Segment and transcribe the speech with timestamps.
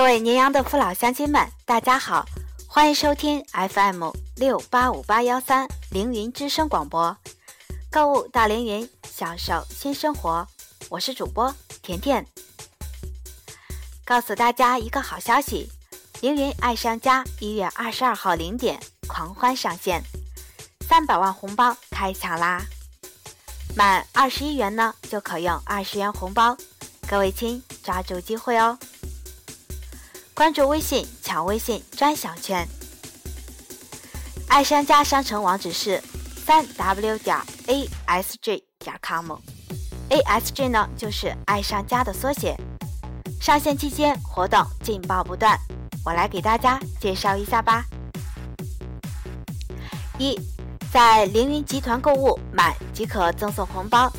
[0.00, 2.24] 各位宁阳的父老乡亲们，大家好，
[2.66, 7.14] 欢迎收听 FM 六八五八幺三凌云之声广播，
[7.90, 10.48] 购物到凌云，享受新生活。
[10.88, 12.26] 我是主播甜甜，
[14.02, 15.70] 告诉大家一个好消息：
[16.22, 20.02] 凌云爱商家一月二十二号零点狂欢上线，
[20.88, 22.62] 三百万红包开抢啦！
[23.76, 26.56] 满二十一元呢，就可用二十元红包，
[27.06, 28.78] 各位亲抓住机会哦！
[30.40, 32.66] 关注微信抢微信专享券，
[34.48, 36.02] 爱商家商城网址是
[36.46, 37.36] 三 w 点
[37.66, 42.56] asg 点 com，asg 呢就是爱商家的缩写。
[43.38, 45.58] 上线期间活动劲爆不断，
[46.06, 47.84] 我来给大家介绍一下吧。
[50.18, 50.40] 一
[50.90, 54.10] 在凌云集团购物满即可赠送红包，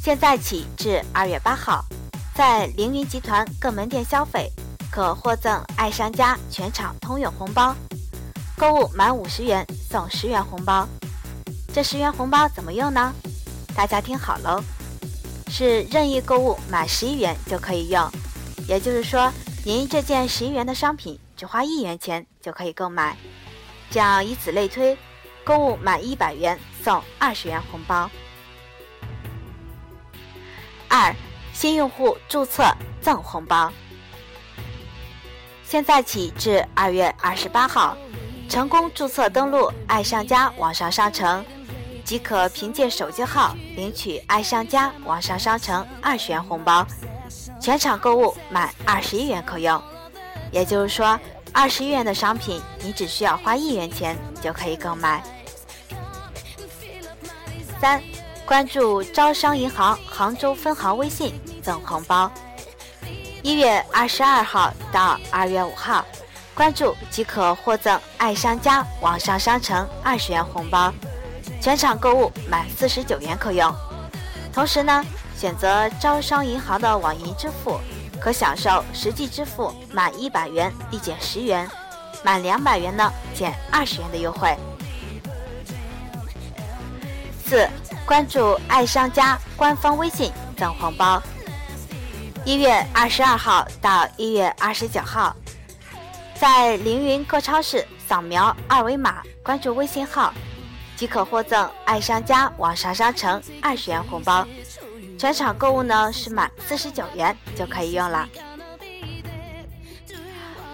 [0.00, 1.84] 现在起至二月八号，
[2.36, 4.48] 在凌云集团各门店消费。
[4.90, 7.74] 可获赠爱商家全场通用红包，
[8.56, 10.86] 购物满五十元送十元红包。
[11.72, 13.14] 这十元红包怎么用呢？
[13.72, 14.60] 大家听好喽，
[15.48, 18.10] 是任意购物满十一元就可以用，
[18.66, 19.32] 也就是说，
[19.64, 23.16] 您这件十一元的商品只花一元钱就可以购买，
[23.90, 24.98] 这样以此类推。
[25.42, 28.10] 购物满一百元送二十元红包。
[30.88, 31.14] 二，
[31.52, 32.64] 新用户注册
[33.00, 33.72] 赠红包。
[35.70, 37.96] 现在起至二月二十八号，
[38.48, 41.44] 成功注册登录爱上家网上商城，
[42.04, 46.84] 即可凭借手机号领取爱上家网上商城二十元红包，
[47.60, 49.80] 全场购物满二十一元可用。
[50.50, 51.16] 也就是说。
[51.52, 55.20] 二十一元的商品，你只需要花一元钱就可以购买。
[57.80, 58.00] 三，
[58.46, 62.30] 关注招商银行杭州分行微信赠红包。
[63.42, 66.04] 一月二十二号到二月五号，
[66.54, 70.92] 关注即可获赠爱商家网上商城二十元红包，
[71.60, 73.74] 全场购物满四十九元可用。
[74.52, 75.04] 同时呢，
[75.36, 77.80] 选择招商银行的网银支付。
[78.20, 81.66] 可享受实际支付满一百元立减十元，
[82.22, 84.54] 满两百元呢减二十元的优惠。
[87.46, 87.66] 四，
[88.04, 91.22] 关注爱商家官方微信赠红包。
[92.50, 95.36] 一月二十二号到一月二十九号，
[96.34, 100.34] 在凌云各超市扫描二维码，关注微信号，
[100.96, 104.44] 即可获赠爱商家网上商城二十元红包。
[105.16, 108.28] 全场购物呢是满四十九元就可以用了。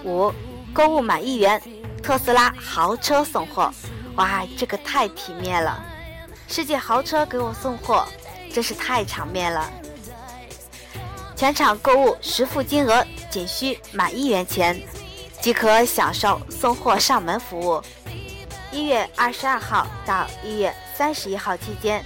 [0.02, 0.32] 五，
[0.72, 1.60] 购物满一元，
[2.02, 3.70] 特斯拉豪车送货，
[4.14, 5.84] 哇，这个太体面了！
[6.48, 8.08] 世界豪车给我送货，
[8.50, 9.70] 真是太场面了。
[11.36, 14.80] 全场购物实付金额仅需满一元钱，
[15.38, 17.82] 即可享受送货上门服务。
[18.72, 22.02] 一月二十二号到一月三十一号期间。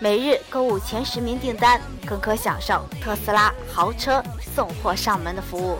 [0.00, 4.22] 每日购物前十名订单，更可享受特斯拉豪车
[4.54, 5.78] 送货上门的服务。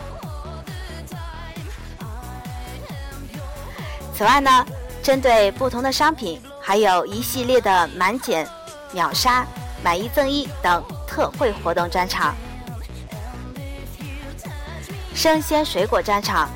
[4.16, 4.64] 此外呢，
[5.02, 8.48] 针对不同的商品，还有一系列的满减、
[8.92, 9.44] 秒杀、
[9.82, 12.34] 买一赠一等特惠活动专场。
[15.16, 16.46] 生鲜水果专场，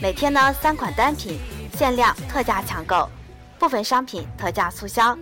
[0.00, 1.38] 每天呢三款单品
[1.76, 3.06] 限量特价抢购，
[3.58, 5.16] 部分商品特价促销。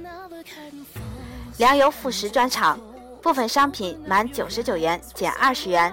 [1.56, 2.78] 粮油副食专场，
[3.20, 5.92] 部分商品满九十九元减二十元，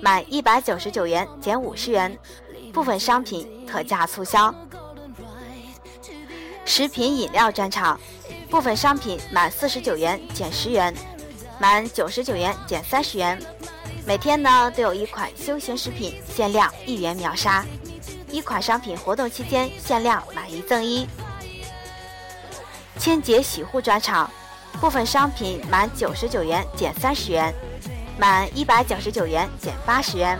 [0.00, 2.18] 满一百九十九元减五十元，
[2.72, 4.52] 部分商品特价促销。
[6.64, 7.98] 食品饮料专场，
[8.50, 10.92] 部分商品满四十九元减十元，
[11.60, 13.40] 满九十九元减三十元。
[14.06, 17.64] 每天呢都有一款休闲食品限量一元秒杀，
[18.30, 21.06] 一款商品活动期间限量买一赠一。
[22.98, 24.30] 清洁洗护专场。
[24.80, 27.54] 部分商品满九十九元减三十元，
[28.18, 30.36] 满一百九十九元减八十元。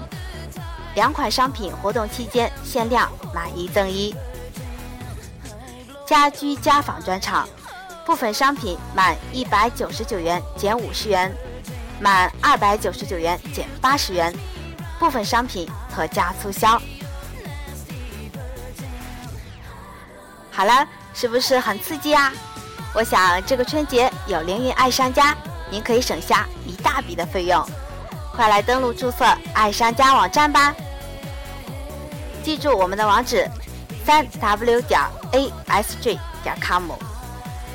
[0.96, 4.12] 两款商品活动期间限量买一赠一。
[6.04, 7.48] 家居家纺专场，
[8.04, 11.32] 部分商品满一百九十九元减五十元，
[12.00, 14.34] 满二百九十九元减八十元，
[14.98, 16.80] 部分商品特价促销。
[20.50, 22.32] 好了，是不是很刺激啊？
[22.94, 25.36] 我想这个春节有凌云爱商家，
[25.70, 27.64] 您可以省下一大笔的费用。
[28.32, 30.74] 快来登录注册爱商家网站吧！
[32.42, 33.48] 记住我们的网址：
[34.04, 35.00] 三 w 点
[35.32, 36.92] asg 点 com，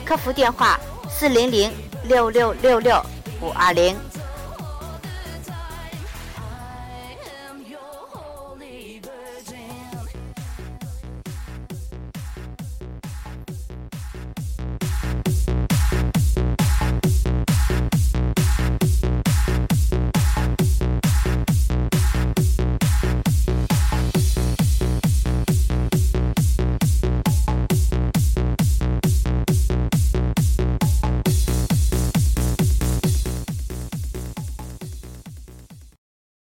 [0.05, 0.79] 客服电话：
[1.09, 1.73] 四零零
[2.03, 3.05] 六六六六
[3.41, 3.97] 五二零。